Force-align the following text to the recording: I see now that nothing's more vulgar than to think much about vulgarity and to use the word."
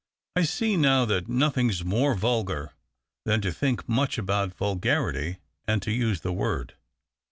I 0.35 0.41
see 0.45 0.77
now 0.77 1.05
that 1.05 1.29
nothing's 1.29 1.85
more 1.85 2.15
vulgar 2.15 2.73
than 3.25 3.39
to 3.41 3.51
think 3.51 3.87
much 3.87 4.17
about 4.17 4.55
vulgarity 4.55 5.37
and 5.67 5.79
to 5.83 5.91
use 5.91 6.21
the 6.21 6.33
word." 6.33 6.73